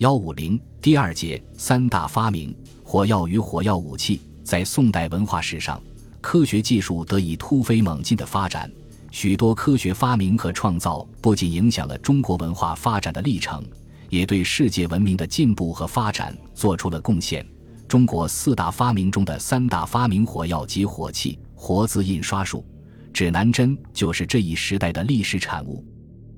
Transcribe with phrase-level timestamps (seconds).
[0.00, 4.18] 幺五零第二节三大发明：火药与火药武器。
[4.42, 5.78] 在宋代文化史上，
[6.22, 8.72] 科学技术得以突飞猛进的发展，
[9.10, 13.62] 许多科学发明和创造不仅影响了中国文化发展的历程，
[14.08, 17.46] 也对世界文明的进步和发展做出了贡献。
[17.86, 22.64] 中国四大发明中的三大发明——火药及火器、活字印刷术、
[23.12, 25.84] 指南针，就是这一时代的历史产物。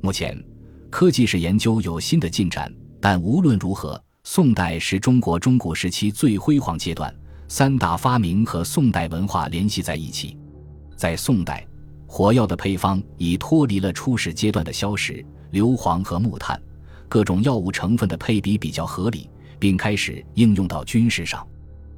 [0.00, 0.40] 目前，
[0.90, 7.14] 科技史研究有新的进展，但无论如何，宋代是中国中古时期最辉煌阶段。
[7.48, 10.36] 三大发明和宋代文化联系在一起。
[10.96, 11.66] 在宋代，
[12.06, 16.60] 火药的配方已脱离了初始阶段的硝石、硫磺和木炭，
[17.08, 19.30] 各种药物成分的配比比较合理。
[19.58, 21.44] 并开始应用到军事上。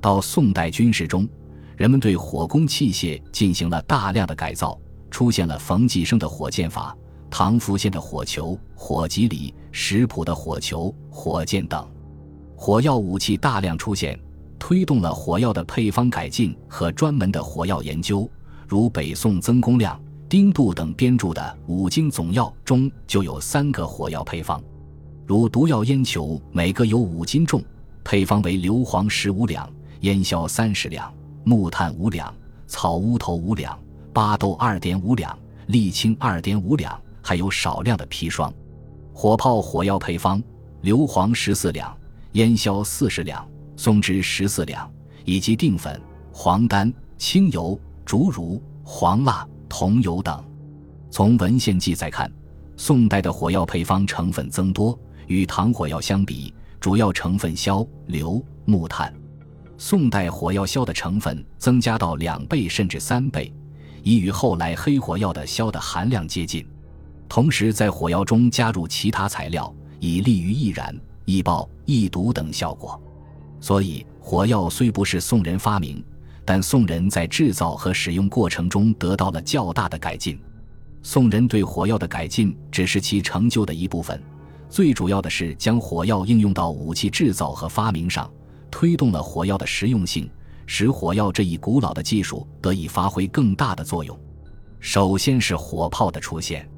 [0.00, 1.28] 到宋代军事中，
[1.76, 4.78] 人们对火攻器械进行了大量的改造，
[5.10, 6.96] 出现了冯继生的火箭法、
[7.34, 11.82] 唐福宪的火球、火棘里、石谱的火球、火箭等。
[12.54, 14.20] 火药武器大量出现，
[14.58, 18.30] 推动了火药的配方改进和专门的火药研究。
[18.68, 21.40] 如北宋曾公亮、丁度等编著的
[21.72, 24.62] 《五经总要》中就有三个火药配方。
[25.26, 27.64] 如毒药烟球，每个有五斤重，
[28.04, 29.66] 配方为硫磺十五两，
[30.00, 31.10] 烟硝三十两，
[31.44, 32.32] 木炭五两，
[32.66, 33.78] 草乌头五两，
[34.12, 35.36] 巴豆二点五两，
[35.68, 38.52] 沥青二点五两，还有少量的砒霜。
[39.14, 40.42] 火炮火药配方：
[40.82, 41.96] 硫磺十四两，
[42.32, 44.90] 烟硝四十两，松脂十四两，
[45.24, 46.00] 以及定粉、
[46.32, 50.42] 黄丹、清油、竹茹、黄蜡、桐油等。
[51.10, 52.30] 从文献记载看，
[52.76, 54.98] 宋代的火药配方成分增多。
[55.28, 59.14] 与唐火药相比，主要成分硝、硫、木炭。
[59.78, 63.52] 宋代火药硝的成分增加到两倍甚至三倍，
[64.02, 66.66] 已与后来黑火药的硝的含量接近。
[67.34, 70.94] 同时，在火药中加入其他材料，以利于易燃、
[71.24, 73.00] 易爆、易毒等效果。
[73.58, 76.04] 所以，火药虽不是宋人发明，
[76.44, 80.38] 但宋人在制造和使用过程中得到了较大的改进。
[81.02, 84.22] 宋人对火药的改进只是其成就的一部分。
[84.68, 88.30] 最主要的是将火药应用到武器制造和发明上，
[88.70, 90.28] 推动了火药的实用性，
[90.66, 94.20] 使火药这一古老的技术得以发挥更大的作用。
[94.80, 96.68] 首先是火炮的出现，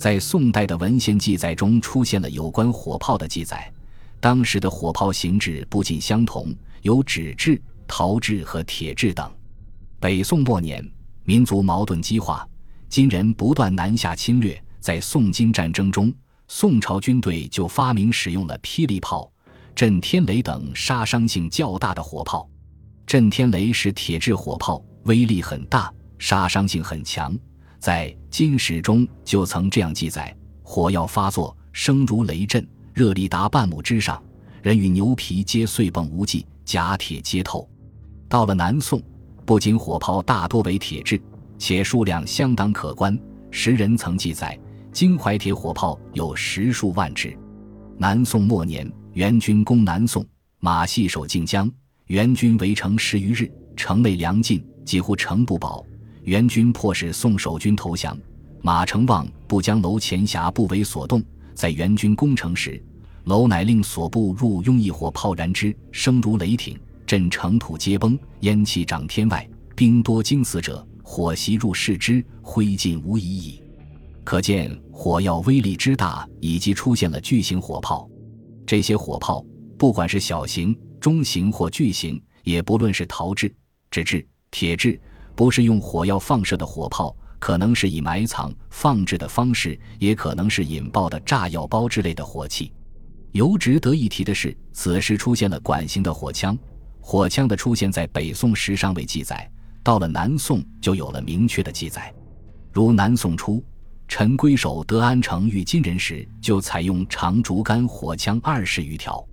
[0.00, 3.70] 在宋代的文献记载中出现了有关火炮的记载。
[4.18, 9.30] 当时的火炮形制不尽相同，有纸制、陶制和铁制等。
[9.98, 10.82] 北宋末年，
[11.24, 12.48] 民族矛盾激化，
[12.88, 16.10] 金人不断南下侵略，在宋金战争中。
[16.48, 19.30] 宋朝军队就发明使用了霹雳炮、
[19.74, 22.48] 震天雷等杀伤性较大的火炮。
[23.06, 27.38] 震天雷是铁制火炮，威力很大，杀伤性很强。
[27.80, 34.22] 在《金史》中就曾这样记载：火药发作，声如雷震，热力达半亩之上，
[34.60, 37.66] 人与牛皮皆碎崩无迹，甲铁皆透。
[38.28, 39.02] 到了南宋，
[39.46, 41.18] 不仅火炮大多为铁制，
[41.56, 43.18] 且数量相当可观。
[43.50, 44.56] 时人曾记载。
[44.92, 47.34] 京淮铁火炮有十数万支。
[47.96, 50.26] 南宋末年，元军攻南宋，
[50.58, 51.70] 马细守靖江，
[52.08, 55.82] 元军围城十余日，城内粮尽，几乎城不保。
[56.30, 58.16] 元军迫使宋守军投降，
[58.62, 61.20] 马成旺不将楼前峡不为所动。
[61.54, 62.80] 在元军攻城时，
[63.24, 73.60] 楼乃令所部入拥一火炮燃之，声如雷霆，震城土皆崩，烟气涨天外，兵多惊死者，火袭入视之，灰烬无疑矣。
[74.22, 78.08] 可见火药威力之大，以及出现了巨型火炮。
[78.64, 79.44] 这些火炮，
[79.76, 83.52] 不管是小型、中型或巨型，也不论是陶制、
[83.90, 85.00] 纸质、铁制，
[85.34, 92.72] 不是用火药放射的火炮，可能是以埋藏、放置的方式，也可能是引爆的炸药包之类的火器。
[93.32, 96.58] 尤值得一提的是，此时出现了管型的火枪。
[97.00, 99.50] 火枪的出现在北宋时尚未记载，
[99.82, 102.12] 到了南宋就有了明确的记载，
[102.72, 103.64] 如南宋初。
[104.06, 109.24] 陈规守德安城遇金人时，就采用长竹竿火枪二十余条。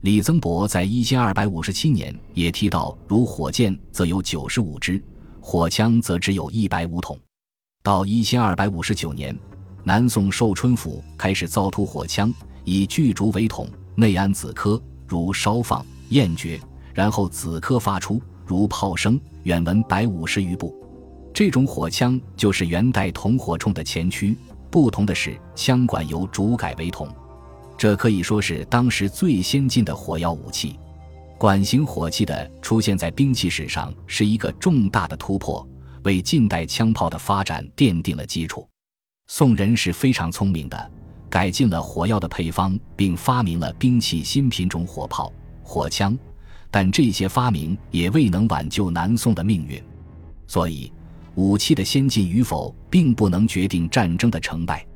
[0.00, 5.02] 李增伯在一千二百五十七年也提到，如火箭则有九十五支，
[5.48, 7.16] 火枪则只有一百五筒。
[7.80, 9.38] 到一千二百五十九年，
[9.84, 12.34] 南宋寿春府开始造出火枪，
[12.64, 16.60] 以巨竹为筒，内安子科，如烧放焰绝，
[16.92, 20.74] 然后子科发出，如炮声，远闻百五十余步。
[21.32, 24.36] 这种火枪就是元代铜火铳的前驱，
[24.68, 27.08] 不同的是枪管由竹改为铜，
[27.78, 30.76] 这可以说是当时最先进的火药武器。
[31.38, 35.66] 管型火器的出现在兵器史上是一个重大的突破，
[36.02, 38.66] 为近代枪炮的发展奠定了基础。
[39.26, 40.90] 宋人是非常聪明的，
[41.28, 45.30] 改进了火药的配方，并发明了兵器新品种火炮、
[45.62, 46.18] 火枪，
[46.70, 49.82] 但这些发明也未能挽救南宋的命运。
[50.46, 50.90] 所以，
[51.34, 54.86] 武器的先进与否并不能决定战争的成败。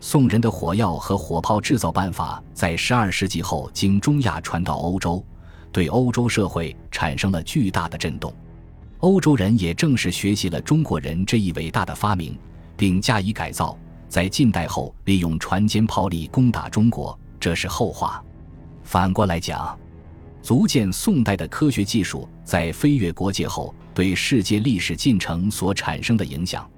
[0.00, 5.24] 宋人的火药和火炮制造办法在十二世纪后经中亚传到欧洲，
[5.72, 8.32] 对欧洲社会产生了巨大的震动。
[8.98, 12.38] 欧洲人也正是学习了中国人这一伟大的发明，
[12.76, 13.76] 并加以改造，
[14.08, 18.22] 在近代后利用船坚炮利攻打中国，这是后话。
[18.84, 19.76] 反过来讲，
[20.40, 26.68] 足见宋代的科学技术在飞越国界后对世界历史进程所产生的影响。